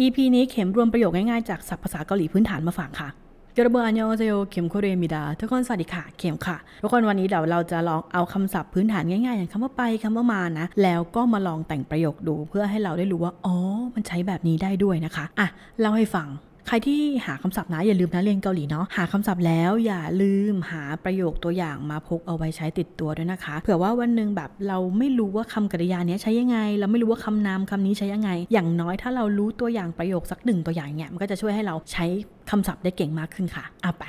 [0.00, 3.08] EP นี้เข็มรวมประโยคง่ายๆจากศัพท์ภาษาเกาหลีพื้นฐานมาฝากค่ะ
[3.56, 13.54] ยอรบอันยองเซโยเข็มโคเรมิดา ทุกคนสวัสดีค่ะ เข็มค่ะ ทุกคนวันนี้เดี๋ยวเราจะลองเอาคำศัพท์พื้นฐานง่ายๆ อย่างคำว่าไปคำว่ามานะ แล้วก็มาลองแต่งประโยคดูเพื่อให้เราได้รู้ว่า อ๋อ
[13.94, 15.48] มันใช้แบบนี้ได้ด้วยนะคะ อะ
[15.80, 16.28] เล่าให้ฟัง
[16.66, 32.04] ใครที่หาคำศัพท์นะอย่าลืมนะเรียนเกาหลีเนาะหาคำศัพท์แล้วอย่าลืมหาประโยคตัวอย่างมาพกเอาไว้ใช้ติดตัวด้วยนะคะ เผื่อว่าวันหนึ่งแบบเราไม่รู้ว่าคำกริยาเนี้ยใช้ยังไง เราไม่รู้ว่าคำนามคำนี้ใช้ยังไง อย่างน้อยถ้าเรารู้ตัวอย่างประโยคสักหนึ่งตัวอย่างเนี่ยมันก็จะช่วยให้เราใช้
[32.50, 34.04] คำศัพท์ได้เก่งมากขึ้นค่ะอะไป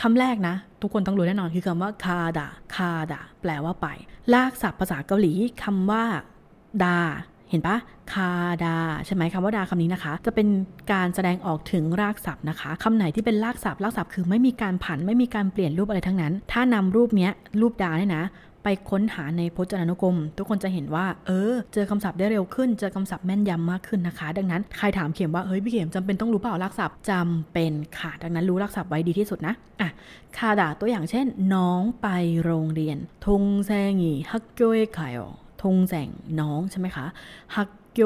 [0.00, 3.86] คำแรกนะ ทุกคนต้องรู้แน่นอนคือคำว่าคาดาคาดาแปลว่าไป
[4.34, 6.04] ลากศัพท์ภาษาเกาหลีคำว่า
[6.84, 6.98] ดา
[7.50, 7.76] เห็นปะ
[8.12, 8.30] คา
[8.64, 10.48] ดา ใช่ไหมคำว่าดาคำนี้นะคะ จะเป็น
[10.92, 18.24] การแสดงออกถึงรากศัพท์นะคะคำไหนที่เป็นรากศัพท์รากศัพท์คือไม่มีการผันไม่มีการเปลี่ยนรูปอะไรทั้งนั้น ถ้านำรูปเนี้ยรูปดาเนี่ยนะ
[18.64, 29.88] ไปค้นหาในพจนานุกรม ทุกคนจะเห็นว่า เออ เจอคำศัพท์ได้เร็วขึ้น เจอคำศัพท์แม่นยำมากขึ้นนะคะ ดังนั้นใครถามเข็มว่า เฮ้ย พี่เข็มจำเป็นต้องรู้เปล่ารากศัพท์จำเป็นค่ะ ดังนั้นรู้รากศัพท์ไว้ดีที่สุดนะ อะ
[30.36, 32.08] คาดาตัวอย่างเช่น น้องไป
[32.42, 33.70] โรงเรียนทงแซ
[34.00, 35.14] งีฮักโกเอคาย
[35.62, 37.06] ทงแสงน้องใช่ไหมคะ
[37.56, 38.00] ฮักโก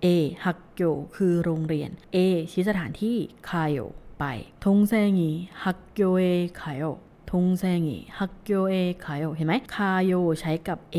[0.00, 0.06] เอ
[0.44, 0.82] ฮักโก
[1.16, 2.16] คือโรงเรียน A
[2.52, 3.16] ชี้สถานที่
[3.50, 3.70] คาย
[4.18, 4.24] ไป
[4.64, 5.30] ทงแซงี
[5.64, 6.22] ฮักโกเอ
[6.60, 6.84] คาย
[7.30, 10.98] ทงแซงีฮักโกเอคายเห็นไหมคายใช้กับ A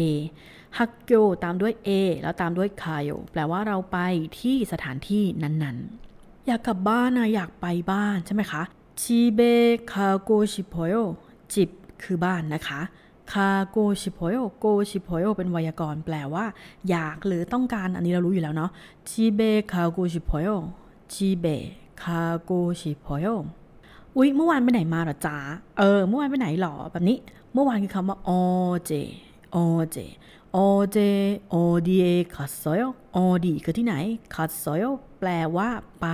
[0.78, 1.12] ฮักโก
[1.44, 1.90] ตามด้วย A
[2.22, 3.98] แล้วตามด้วยคายแปลว่าเราไป
[4.40, 8.62] ที่สถานที่นั้นๆ อยากกลับบ้านนะอยากไปบ้านใช่ไหมคะ
[9.02, 9.42] 집에
[9.92, 10.94] 가고 싶어요
[11.54, 11.70] 집
[12.04, 12.82] คือบ้านนะคะ
[13.32, 16.46] 가고 싶어요 고 싶어요เป็นไวยากรณ์แปลว่า
[16.90, 18.72] อยากหรือต้องการอันนี้เรารู้อยู่แล้วเนาะ
[19.10, 21.46] 집에 가고 싶어요 집에
[22.02, 23.26] 가고 싶어요
[24.18, 25.38] อุ๊ยเมื่อวานไปไหนมาหรอจ๊ะ
[25.80, 27.18] เออ เมื่อวานไปไหนหรอแบบนี้
[27.54, 28.92] เมื่อวานคือคำว่า어제
[29.56, 30.98] 어제 어제
[31.56, 33.96] 어디에 갔어요 어디คือที่ไหน
[34.34, 34.84] 갔어요
[35.20, 35.70] แปลว่า
[36.02, 36.08] ไป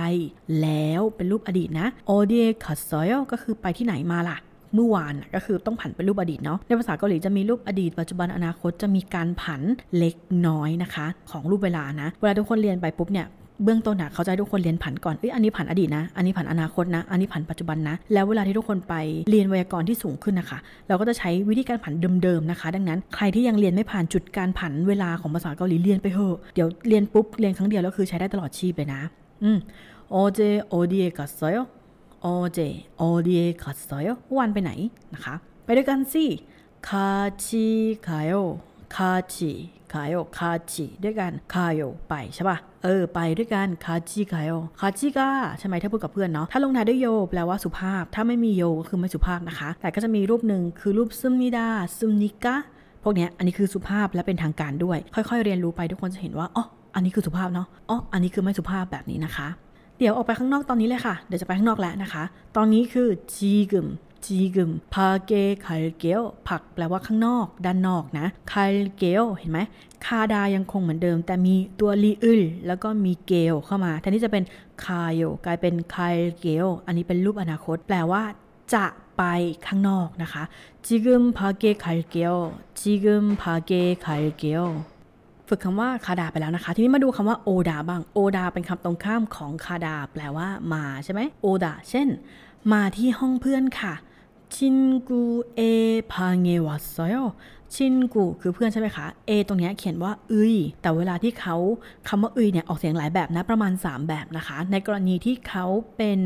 [0.60, 4.38] แล้วเป็นรูปอดีตนะ어디에 갔어요ก็คือไปที่ไหนมาล่ะ
[4.74, 9.62] เมื่อวานก็คือต้องผันเป็นรูปอดีตเนาะในภาษาเกาหลีจะมีรูปอดีต ปัจจุบันอนาคตจะมีการผัน
[9.98, 10.14] เล็ก
[10.46, 13.28] น้อยนะคะ ของรูปเวลานะ เวลาทุกคนเรียนไปปุ๊บเนี่ย
[13.64, 18.94] เบื้องต้นอะเขาจะให้ทุกคนเรียนผันก่อน เอ้ย อันนี้ผันอดีตนะ อันนี้ผันอนาคตนะ อันนี้ผันปัจจุบันนะ แล้วเวลาที่ทุกคนไป
[19.30, 21.92] เรียนไวยากรณ์ที่สูงขึ้นนะคะ เราก็จะใช้วิธีการผัน
[22.22, 29.00] เดิมๆนะคะ ดังนั้นใครที่ยังเรียนไม่ผ่านจุดการผันเวลาของภาษาเกาหลีเรียนไปเถอะ เดี๋ยวเรียนปุ๊บเรียนครั้งเดียวแล้วคือใช้ได้ตลอดชีพเลยนะ
[29.44, 29.58] อืม
[30.10, 31.56] โอเจโอดีกัสโซย
[32.54, 32.60] เจ
[33.00, 34.08] อดีเอคัสโซโย
[34.38, 34.72] วันไปไหน
[35.14, 36.24] นะคะ ไปด้วยกันสิ
[36.88, 37.08] คา
[37.44, 37.66] ชิ
[38.06, 38.32] คาโย
[38.94, 39.52] คาชิ
[39.92, 52.56] คาโยคาชิด้วยกันคาโยไปใช่ป่ะเออ ไปด้วยกันคาจิคาโยคาจิกาใช่ไหมถ้าพูดกับเพื่อนเนาะถ้าลงท้ายด้วยโยแปลว่าสุภาพ ถ้าไม่มีโยก็คือไม่สุภาพนะคะ แต่ก็จะมีรูปหนึ่งคือรูปซึมนิดาซึมนิกะ
[53.02, 56.64] พวกนี้อันนี้คือสุภาพและเป็นทางการด้วย ค่อยๆ เรียนรู้ไปทุกคนจะเห็นว่าอ๋อ
[56.94, 59.48] อันนี้คือสุภาพเนาะอ๋ออันนี้คือไม่สุภาพแบบนี้นะคะ
[60.00, 62.22] เดี๋ยวออกไปข้างนอกตอนนี้เลยค่ะ เดี๋ยวจะไปข้างนอกแล้วนะคะ
[62.56, 63.88] ตอนนี้คือจีกึม
[64.26, 65.32] จีกึมพาเก
[65.66, 68.64] คาเกลผักแปลว่าข้างนอก ด้านนอกนะคา
[68.96, 69.60] เกลเห็นไหม
[70.04, 74.44] 가다ยังคงเหมือนเดิม แต่มีตัว리을แล้วก็มี게เข้ามาแทนที่จะเป็น
[74.84, 78.22] 가요กลายเป็น갈게อันนี้เป็นรูปอนาคต แปลว่า
[78.74, 78.86] จะ
[79.18, 79.22] ไป
[79.66, 80.42] ข้างนอกนะคะ
[80.86, 82.36] 지금 밖에 갈게
[82.80, 83.72] 지금 밖에
[84.04, 84.64] 갈게
[85.50, 92.08] ฝึกคำว่า가다ไปแล้วนะคะ ทีนี้มาดูคำว่า오다บ้าง오다เป็นคำตรงข้ามของ가다แปลว่ามาใช่ไหม오다เช่น
[92.72, 93.94] มาที่ห้องเพื่อนค่ะ
[94.54, 94.76] 친
[95.08, 95.22] กู
[95.54, 95.60] เอ
[96.12, 97.14] พาเงวัสโย
[97.74, 101.56] ชินกูคือเพื่อนใช่ไหมคะเอตรงนี้เขียนว่าอึยแต่เวลาที่เขา
[102.08, 105.66] คำว่าอึยเนี่ยออกเสียงหลายแบบนะประมาณ 3 แบบนะคะ ในกรณีที่เขา
[105.96, 106.18] เป็น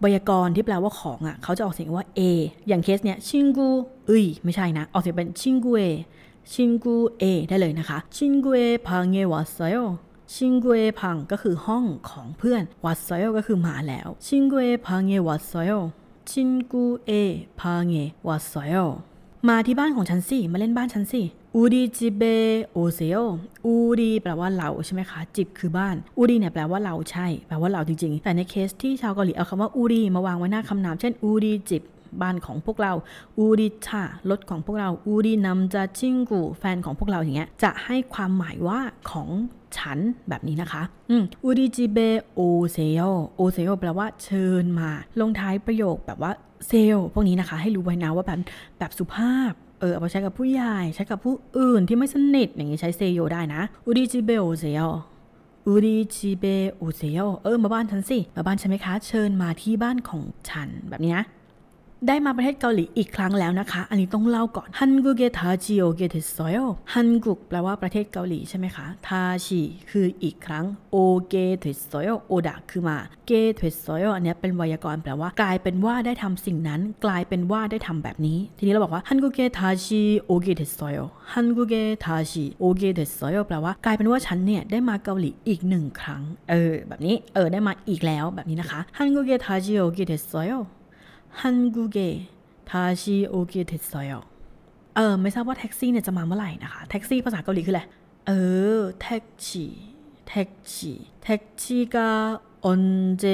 [0.00, 2.22] ไวยากรณ์ที่แปลว่าของอะเขาจะออกเสียงว่า A อ
[2.68, 3.68] อย่างเคสเนี่ยชินกู
[4.10, 5.82] อึยไม่ใช่นะ ออกเสียงเป็นชินกูเอ
[6.52, 9.76] ชินกูเอได้เลยนะคะ ชินกูเอพาเงวัสโย
[10.34, 15.70] ชิงเกวพังก็คือห้องของเพื่อนวัดซอยก็คือมาแล้ว ชิงเกวพังเงวัดซอย
[16.30, 17.10] ชินกูเอ
[17.60, 17.92] พาเง
[18.26, 18.74] วัดซอย
[19.48, 21.22] มาที่บ้านของฉันสิ มาเล่นบ้านฉันสิ
[21.54, 22.22] อูดีจิเบ
[22.72, 23.18] โอเซโอ
[23.64, 31.82] อูดีแปลว่าเราใช่ไหมคะ จิบคือบ้าน อูดีเนี่ยแปลว่าเราใช่ แปลว่าเราจริงๆ แต่ในเคสที่ชาวเกาหลีเอาคำว่าอูดีมาวางไว้หน้าคำนาม เช่นอูดีจิบ
[32.22, 32.92] บ้านของพวกเรา
[33.38, 38.80] อูดิชารถของพวกเราอูดีนำจะชิงกูแฟนของพวกเราอย่างเงี้ยจะให้ความหมายว่า
[39.10, 39.28] ของ
[39.78, 41.98] ฉันแบบนี้นะคะ อืมอูดิจิเบ
[42.34, 42.40] โอ
[42.70, 43.00] เซโย
[43.36, 44.90] โอเซโยแปลว่าเชิญมา
[45.20, 46.32] ลงท้ายประโยคแบบว่า
[46.68, 48.40] เซลพวกนี้นะคะ ให้รู้ไว้นะว่าแบบ
[48.78, 54.80] แบบสุภาพเออเอาไปใช้กับผู้ใหญ่ใช้กับผู้อื่นที่ไม่สนิทอย่างนี้ใช้เซโยได้นะอูดิจิเบโอเซโย
[55.66, 56.44] อูดิจิเบ
[56.74, 61.24] โอเซโยเออมาบ้านฉันสิ มาบ้านฉันไหมคะ เชิญมาที่บ้านของฉันแบบนี้นะ
[62.08, 66.56] ได้มาประเทศเกาหลีอีกครั้งแล้วนะคะ อันนี้ต้องเล่าก่อนฮันกุเกทาจิโอเกเทสโย
[66.94, 81.74] 한국 แปลว่าประเทศเกาหลีใช่ไหมคะ다시 คืออีกครั้ง 오게 됐어요 오다 คือมา 게 됐어요 อันนี้เป็นไวยากรณ์แปลว่ากลายเป็นว่าได้ทำสิ่งนั้น กลายเป็นว่าได้ทำแบบนี้ ทีนี้เราบอกว่า한국에 다시 오게 됐어요 한국에
[82.04, 91.98] 다시 오게 됐어요 แปลว่ากลายเป็นว่าฉันเนี่ยได้มาเกาหลีอีกหนึ่งครั้ง เออ แบบนี้ เออ ได้มาอีกแล้วแบบนี้นะคะ한국에 다시 오게 됐어요 한국에
[92.70, 94.06] 다시 오게 됐어요
[94.96, 97.82] เออไม่ทราบว่าแท็กซี่เนี่ยจะมาเมื่อไหร่นะคะ แท็กซี่ภาษาเกาหลีคืออะไร
[98.26, 98.32] เอ
[98.78, 103.24] อ 택시 택시 택시가 언제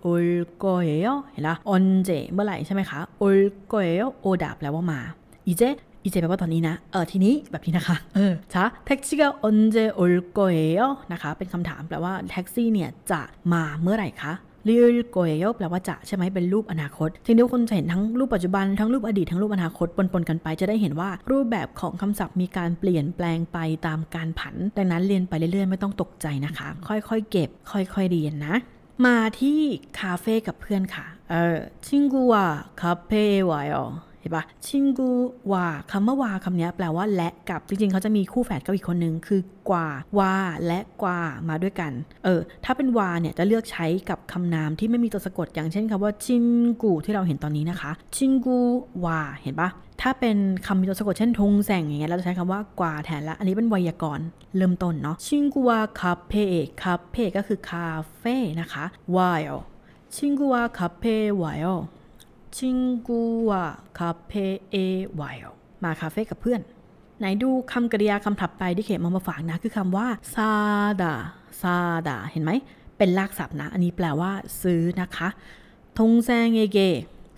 [0.00, 5.00] 올 거예요 เห็ละ 언제 เมื่อไหร่ใช่ไหมคะโอลโกเอโยโอดาแล้วว่ามา
[5.46, 5.62] อีเจ
[6.04, 10.80] อีเแปลว่าตอนนี้นะ เออทีนี้แบบนี้นะคะ เออจ้า택시가 언제 올 거예요
[11.12, 13.20] นะคะ เป็นคำถามแปลว่าแท็กซี่เนี่ยจะ
[13.52, 14.32] มาเมื่อไหร่คะ
[14.64, 28.54] ㄹ 거예요 แปลว่าจะใช่ไหมเป็นรูปอนาคตทีนี้คนจะเห็นทั้งรูปปัจจุบันทั้งรูปอดีตทั้งรูปอนาคตปนๆกันไปจะได้เห็นว่ารูปแบบของคำศัพท์มีการเปลี่ยนแปลงไปตามการผัน ดังนั้นเรียนไปเรื่อยๆ ไม่ต้องตกใจนะคะ ค่อยๆ เก็บ ค่อยๆเรียนนะ
[29.06, 29.60] มาที่
[30.00, 33.86] คาเฟ่กับเพื่อนค่ะ เออ친구와 카페에 와요 อ๋อ
[34.22, 35.10] เห็นปะชิงกู
[35.52, 39.40] วาคำว่าวาคำนี้แปลว่าและกับจริงๆ เขาจะมีคู่แฝดกับอีกคนนึงคือ
[39.70, 39.88] กว่า
[40.18, 40.34] วา
[40.66, 41.92] และกว่ามาด้วยกัน
[42.24, 46.44] เออ ถ้าเป็นวาเนี่ยจะเลือกใช้กับคำนามที่ไม่มีตัวสะกดอย่างเช่นคำว่าชิน
[46.82, 48.58] กูที่เราเห็นตอนนี้นะคะ ชินกู
[49.04, 49.70] วาเห็นปะ
[50.02, 50.36] ถ้าเป็น
[50.66, 54.26] คำมีตัวสะกดเช่นทงแสงอย่างเงี้ยเราจะใช้คำว่ากว่าแทนละอันนี้เป็นไวยากรณ์
[54.56, 56.46] เริ่มต้นเนาะชินกูวาคาเฟ่
[56.82, 57.86] คาเฟ่ก็คือคา
[58.18, 58.84] เฟ่นะคะ
[59.16, 59.42] วาย
[60.14, 61.58] ชินกูวาคาเฟ่วาย
[62.56, 62.78] ชิง
[63.08, 63.20] กู
[63.50, 63.64] วะ
[63.98, 64.76] คาเฟ่เอ
[65.20, 65.36] วาย
[65.82, 66.60] มาคาเฟ่กับเพื่อน
[67.18, 70.50] ไหนดูคำกริยาคำถัดไปที่เขมมามาฝากนะ คือคำว่าซา
[71.02, 71.14] ดา
[71.60, 71.76] ซา
[72.08, 72.50] ดาเห็นไหม
[72.98, 74.30] เป็นลากศัพท์นะ อันนี้แปลว่า
[74.62, 75.28] ซื้อนะคะ
[75.98, 76.78] ทงแซงเอเก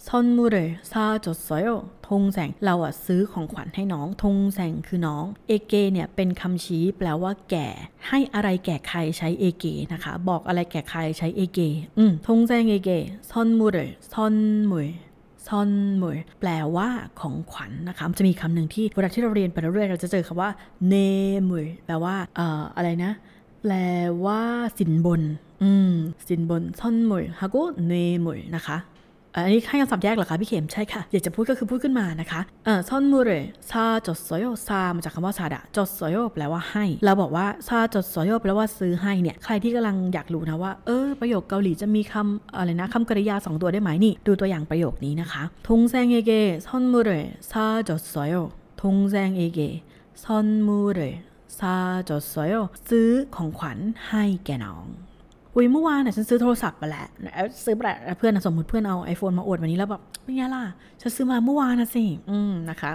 [0.06, 0.56] ซอนมูเร
[0.90, 1.62] ซาจดซอย
[2.08, 7.68] ทงแสงเราอะซื้อของขวัญให้น้องทงแสงคือน้องเอเกเนี่ยเป็นคำชี้แปลว่าแก่
[8.08, 11.60] ให้อะไรแก่ใครใช้เอเกนะคะ บอกอะไรแก่ใครใช้เอเก
[11.98, 12.90] อืมทงแสงเอเก
[13.30, 13.78] ซอนมูเร
[14.12, 14.34] ซอน
[14.70, 14.80] มู
[15.46, 15.70] ซอน
[16.00, 16.10] มู
[16.40, 16.88] แปลว่า
[17.20, 20.50] ของขวัญนนะคะจะมีคำหนึ่งที่เวลาที่เราเรียนไปเรื่อยเราจะเจอคำว่า
[20.88, 20.94] เน
[21.48, 23.12] มูแปลว่าเอ่ออะไรนะ
[23.62, 23.72] แปล
[24.24, 24.40] ว่า
[24.78, 25.22] สินบน
[25.62, 25.92] อืม
[26.28, 27.56] สินบนซอนมูฮาโก
[27.86, 27.92] เน
[28.24, 28.78] มูนะคะ
[29.36, 33.30] อันนี้ให้คำศัพท์แยกเหรอคะพี่เข็มใช่ค่ะ อยากจะพูดก็คือพูดขึ้นมานะคะเออซอนมูเร
[33.70, 46.32] ซาจดสอยซามาจากคำว่าซาดะจดสอยแปลว่าให้ เราบอกว่าซาจดสอยแปลว่าซื้อให้เนี่ยใครที่กำลังอยากรู้นะว่าเออประโยคเกาหลีจะมีคำอะไรนะคำกริยาสองตัวได้ไหมนี่ ดูตัวอย่างประโยคนี้นะคะทงแซงเอเก
[46.66, 47.10] ซอนมูเร
[47.50, 48.34] ซาจดสอย
[48.80, 49.60] ทงแซงเอเก
[50.22, 51.00] ซอนมูเร
[51.58, 51.74] ซา
[52.08, 52.54] จดสอย
[52.88, 53.78] ซื้อของขวัญ
[54.08, 54.86] ให้แกน้อง
[55.54, 57.08] อุ้ยเมื่อวานเนี่ยฉันซื้อโทรศัพท์มาแล้ว
[57.64, 60.62] ซื้อแบบเพื่อนสมมติเพื่อนเอา iPhone มาอวดวันนี้แล้วแบบเป็นไงล่ะ
[61.00, 62.90] ฉันซื้อมาเมื่อวานนะสิ อืมนะคะ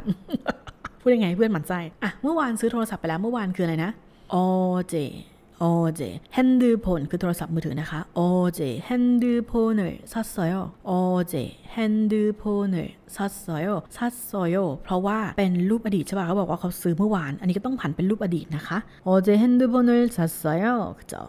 [1.01, 3.91] พูดยังไงเพื่อนหมันไส้อะเมื่อวานซื้อโทรศัพท์ไปแล้วเมื่อวานคืออะไรนะ
[4.31, 4.35] โอ
[4.87, 4.95] เจ
[5.59, 5.65] โอ
[5.95, 6.01] เจ
[6.33, 8.21] แฮนดูโพนคือโทรศัพท์มือถือนะคะโอ
[8.53, 11.35] 어제 핸드폰을 샀어요 어제
[11.71, 20.53] 핸드폰을 샀어요 샀어요 เพราะว่าเป็นรูปอดีตใช่ป่ะเขาบอกว่าเขาซื้อเมื่อวาน อันนี้ก็ต้องผันเป็นรูปอดีตนะคะ어제 핸드폰을 샀어요
[21.11, 21.23] จ้า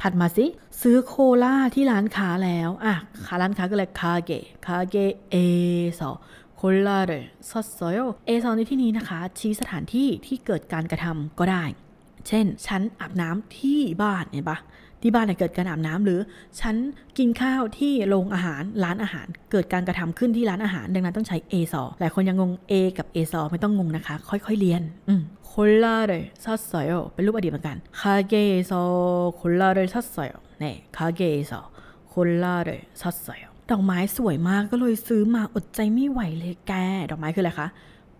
[0.00, 0.46] ถัดมาสิ
[0.82, 7.12] ซื้อโคลาที่ร้านค้าแล้ว อะาร้านค้าก็เลย가게 가게에서 콜라를
[7.48, 11.64] 샀어요 에서 ในที่นี้นะคะ ชี้สถานที่ที่เกิดการกระทำก็ได้
[12.28, 14.58] เช่น ฉันอาบน้ำที่บ้านเนี่ยปะ
[15.06, 16.20] ที่บ้านเกิดการอาบน้ำหรือ
[16.60, 16.76] ฉัน
[17.18, 28.34] กินข้าวที่โรงอาหารร้านอาหาร เกิดการกระทำขึ้นที่ร้านอาหาร ดังนั้นต้องใช้เอซอหลายคนยังงง A กับเอซอไม่ต้องงงนะคะ ค่อยๆเรียนอืมคนละเลยซัดสอยเป็นรูปอดีตเหมือนกันคาเก
[28.70, 28.82] ซอ
[29.40, 30.28] คนละเลยซัสอย
[30.60, 31.60] เนี่ยคาเกซอ
[32.12, 33.38] คนละเลยซัดสอย
[33.70, 36.72] ดอกไม้สวยมากก็เลยซื้อมาอดใจไม่ไหวเลยแก
[37.10, 37.68] ดอกไม้คืออะไรคะ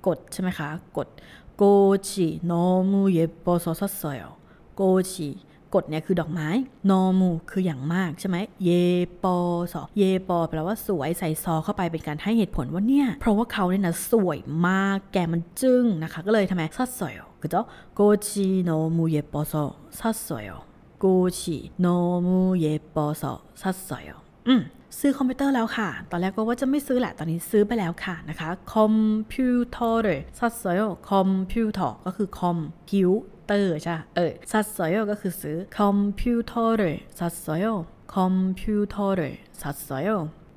[0.07, 6.49] 꽃 ใช่ไหมคะ 꽃 꽃이 너무 예뻐서 샀어요 꽃이 꽃 เนี่ยคือดอกไม้
[6.91, 14.39] 너무 คืออย่างมากใช่ไหม예뻐서 예뻐 แปลว่าสวยใส่ 서 เข้าไปเป็นการให้เหตุผลว่าเนี่ย เพราะว่าเขาเนี่ยนะสวย
[14.69, 24.05] มากแกมันจึ้งนะคะ ก็เลยทำไม샀어요 ก็จะ 꽃이 너무 예뻐서 샀어요 꽃이 너무 예뻐서 샀어요
[24.49, 24.63] อืม
[25.01, 28.95] ซื้อคอมพิวเตอร์แล้วค่ะ ตอนแรกก็ว่าจะไม่ซื้อแหละ ตอนนี้ซื้อไปแล้วค่ะนะคะ คอม
[29.33, 30.77] พิวเตอร์ซัดสอย
[31.11, 33.11] คอมพิวเตอร์ก็คือคอมพิว
[33.47, 37.67] เตอร์ใช่เออซัดซอยก็คือซื้อคอมพิวเตอร์ซัดซอย
[38.15, 40.05] คอมพิวเตอร์ซัดซอย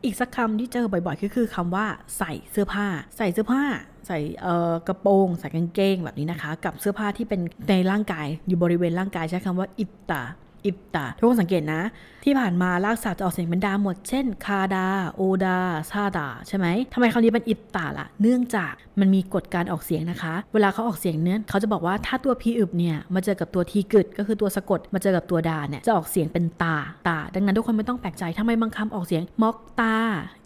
[0.06, 1.86] อีกสักคำที่เจอบ่อยๆก็คือคำว่า
[2.17, 3.63] ใส่เสื้อผ้า ใส่เสื้อผ้า
[4.08, 11.82] ใส่เอ่อกระโปรงใส่กางเกงแบบนี้นะคะ กับเสื้อผ้าที่เป็นในร่างกายอยู่บริเวณร่างกายใช้คำว่า입다 입다 ทุกคนสังเกตนะ
[12.24, 15.58] ที่ผ่านมารากศัพท์จะออกเสียงเป็น 다 หมด เช่น 가다 โอดา
[15.92, 26.76] ซาดา ใช่ไหมทำไมคำนี้เป็นอิปตาล่ะ เนื่องจากมันมีกฎการออกเสียงนะคะ เวลาเขาออกเสียงเนี้ยเขาจะบอกว่าถ้าตัวพีอึบเนี่ยมาเจอกับตัวทีกึดก็คือตัวสะกดมาเจอกับตัวดาเนี่ยจะออกเสียงเป็นตา
[27.08, 29.96] ตา ดังนั้นทุกคนไม่ต้องแปลกใจทำไมบางคำออกเสียงมอกตา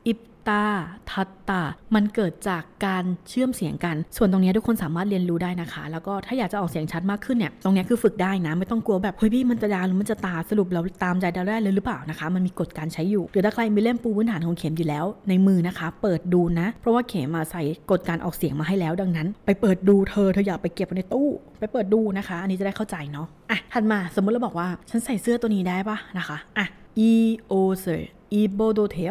[0.08, 0.63] อิป ตา
[1.12, 1.62] ทัตตา
[1.95, 21.29] มันเกิดจากการเชื่อมเสียงกัน ส่วนตรงนี้ทุกคนสามารถเรียนรู้ได้นะคะ แล้วก็ถ้าอยากจะออกเสียงชัดมากขึ้นเนี่ย ตรงนี้คือฝึกได้นะ ไม่ต้องกลัวแบบ เฮ้ยพี่มันจะดาหรือมันจะตา สรุปเราตามใจเราได้เลยหรือเปล่านะคะ มันมีกฎการใช้อยู่ หรือถ้าใครมีเล่มปูพื้นฐานของเข็มอยู่แล้ว ในมือนะคะ เปิดดูนะ เพราะว่าเข็มมาใส่กฎการออกเสียงมาให้แล้ว ดังนั้น ไปเปิดดูเธอ เธออย่าไปเก็บไว้ในตู้
[21.60, 26.65] ไปเปิดดูนะคะ อันนี้จะได้เข้าใจเนาะ อะ ถัดมา สมมติเราบอกว่า ฉันใส่เสื้อตัวนี้ได้ปะนะคะ อะ
[27.10, 27.12] e
[27.51, 27.98] o s e
[28.39, 29.05] e b o d o t e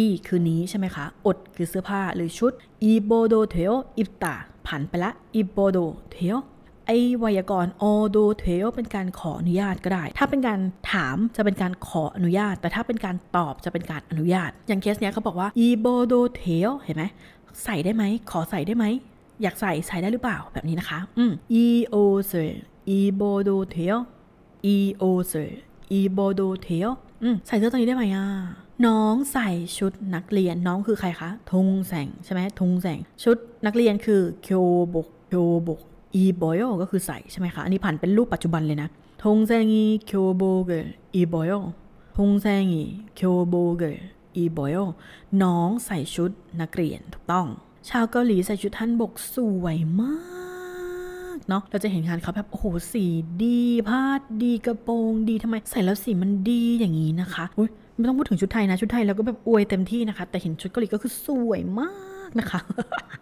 [0.00, 2.52] e คือนี้ใช่ไหมคะ อดคือเสื้อผ้าหรือชุด
[2.90, 3.64] e b o d o t e
[4.02, 4.34] i p t a
[4.66, 6.28] ผ่านไปละ e b o d o t e
[6.86, 10.60] ไอไวยากรณ์ o do t e เป็นการขออนุญาตก็ได้ ถ้าเป็นการ
[10.92, 17.04] ถามจะเป็นการขออนุญาต แต่ถ้าเป็นการตอบจะเป็นการอนุญาต อย่างเคสเนี้ยเขาบอกว่า e b o d o t e เห็นไหม
[17.64, 18.84] ใส่ได้ไหม ขอใส่ได้ไหม
[19.42, 21.96] อยากใส่ใส่ได้หรือเปล่าแบบนี้นะคะ อืม e o
[22.30, 22.32] s
[22.96, 23.86] e b o d o t e
[24.74, 25.34] e o s
[25.98, 26.78] e b o d o t e
[27.22, 28.26] อืมใส่เสื้อตัวนี้ได้ไหมอะ
[28.84, 34.64] น้องใส่ชุดนักเรียนน้องคือใครคะทงแสงใช่ไหมทงแสงชุดนักเรียนคือเคียว
[34.94, 35.80] บกเคียวบก
[36.14, 38.88] อีบอยก็คือใส่ใช่ไหมคะ อันนี้ผ่านเป็นรูปปัจจุบันเลยนะ
[39.24, 40.72] ทงแสงอีเคียวบก
[41.14, 41.52] อีบอย
[42.16, 42.84] ทงแสงอี
[43.16, 43.84] เคียวบก
[44.36, 44.76] อีบอย
[45.42, 46.30] น้องใส่ชุด
[46.60, 47.46] นักเรียนถูกต้อง
[47.88, 50.16] ชาวเกาหลีใส่ชุดฮันบกสวยมา
[51.36, 53.04] กเนาะเราจะเห็นงานเขาแบบโอ้โหสี
[53.42, 54.02] ดีผ้า
[54.42, 61.90] ดีกระโปรงดีทำไม ใส่แล้วสีมันดีอย่างนี้นะคะอุ้ย ไม่ต้องพูดถึงชุดไทยนะ ชุดไทยแล้วก็แบบอวยเต็มที่นะคะ แต่เห็นชุดเกาหลีก็คือสวยมา
[62.28, 62.60] กนะคะ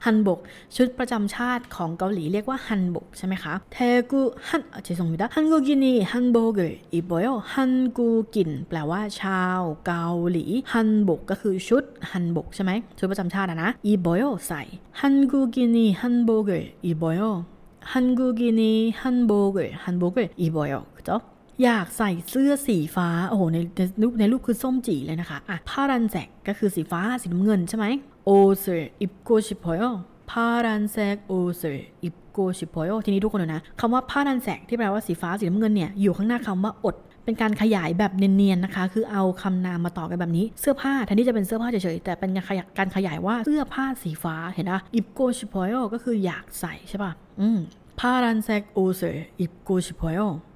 [0.04, 0.38] ฮันบก
[0.76, 3.78] ชุดประจำชาติของเกาหลีเรียกว่าฮันบกใช่ไหมคะเท
[4.10, 6.60] กุฮันเจสงมิดะฮันกุกินีฮันโบเก
[6.92, 14.62] 입어요 한국인 แปลว่าชาวเกาหลี ฮันบกก็คือชุดฮันบกใช่ไหมชุดประจำชาตินะ입어요 ใส่
[15.00, 16.50] 한국인이 한복을
[16.84, 21.22] 입어요 한국인이 한복을 한복을 입어요 ก็จบ
[21.62, 27.86] อยากใส่เสื้อสีฟ้า โอ้โหในในรูปในรูปคือส้มจีเลยนะคะอะ파란색 ก็คือสีฟ้าสีน้ำเงินใช่ไหม
[28.26, 28.66] 옷을
[29.00, 31.62] 입고 싶어요 파란색 옷을
[32.02, 42.30] 입고 싶어요 ทีนี้ทุกคนดูนะคำว่า파란색 ที่แปลว่าสีฟ้าสีน้ำเงินเนี่ยอยู่ข้างหน้าคำว่าอดเป็นการขยายแบบเนียนๆนะคะ คือเอาคำนามมาต่อกันแบบนี้ เสื้อผ้าแทนที่จะเป็นเสื้อผ้าเฉยๆ แต่เป็น
[42.78, 47.58] การขยายว่าเสื้อผ้าสีฟ้า เห็นไหม입고 싶어요 ก็คืออยากใส่ใช่ป่ะ อืม
[48.00, 49.02] พารันแซกโอเซ
[49.40, 50.14] อิบโกชิพอย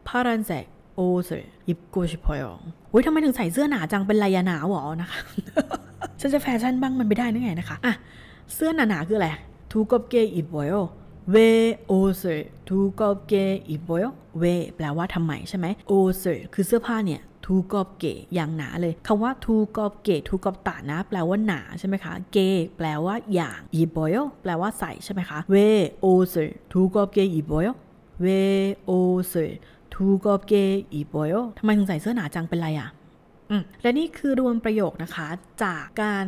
[0.09, 0.65] พารันแซก
[0.98, 1.30] 옷을
[1.72, 2.44] 입고 싶어요.
[2.94, 5.20] อุ้ยทำไมถึงใส่เสื้อหนาจังเป็นลายหนาวหรอนะคะ
[6.20, 7.94] ฉันจะแฟชั่นบ้างมันไม่ได้นึกไงนะคะ อ่ะ
[8.54, 9.30] เสื้อหนาๆคืออะไร
[9.72, 10.74] 두껍게 입어요.
[11.36, 11.38] 왜
[11.88, 14.06] 옷을 두껍게 입어요?
[14.42, 14.46] 왜
[14.76, 22.38] แปลว่าทำไมใช่ไหม 옷을 คือเสื้อผ้าเนี่ย ทูกอบเกอย่างหนาเลยคำว่าทูกอบเกทูกอบตานะ แปลว่าหนาใช่ไหมคะ เก
[22.78, 25.56] แปลว่าอย่างอีบอยแปลว่าใส่ใช่ไหมคะเว
[26.02, 26.36] โอเซ
[26.72, 27.66] ทูกอบเกอีบอย
[28.22, 28.28] เว
[28.86, 28.92] โอ
[29.28, 29.34] เซ
[29.99, 30.53] ทูกอบเก
[30.93, 32.98] อีบอยทำไมถึงใส่เสื้อหนาจังเป็นไรอะอืม
[33.83, 35.29] และนี่คือรวมประโยคนะคะ
[35.63, 36.27] จากการ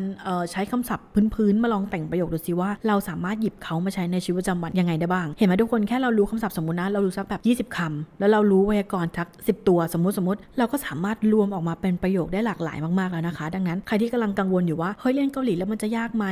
[0.50, 7.34] ใช้คำศัพท์พื้นๆมาลองแต่งประโยคดูสิว่า เราสามารถหยิบเขามาใช้ในชีวิตประจำวันยังไงได้บ้าง เห็นไหมทุกคนแค่เรารู้คำศัพท์สมมตินะเรารู้สักแบ
[7.64, 16.26] บ 20คำแล้วเรารู้ไวยากรณ์ทัก 10 ตัวสมมติสมมติ เราก็สามารถรวมออกมาเป็นประโยคได้หลากหลายมากๆแล้วนะคะ ดังนั้นใครที่กำลังกังวลอยู่ว่าเฮ้ยเรียนเกาหลีแล้วมันจะยากไหม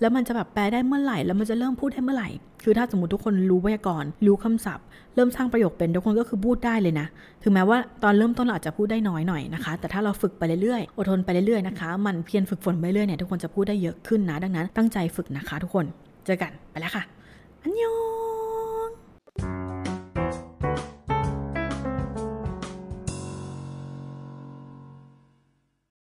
[0.00, 2.30] แล้วมันจะแบบแปลได้เมื่อไหร่แล้วมันจะเริ่มพูดได้เมื่อไหร่
[2.62, 7.06] คือถ้าสมมติทุกคนรู้ไวยากรณ์รู้คำศัพท์ เริ่มสร้างประโยคเป็นทุกคนก็คือพูดได้เลยนะ
[7.42, 15.84] ถึงแม้ว่าตอนเริ่มต้นเราอาจจะพูดได้น้อยหน่อยนะคะ แต่ถ้าเราฝึกไปเรื่อยๆ อดทนไปเรื่อยๆนะคะ มันเพียรฝึกฝนไปเรื่อยเนี่ยทุกคนจะพูดได้เยอะขึ้นนะ ดังนั้นตั้งใจฝึกนะคะ ทุกคน
[16.26, 17.02] เจอกันไปแล้วค่ะ
[17.62, 17.94] อันยอ
[18.26, 18.27] ง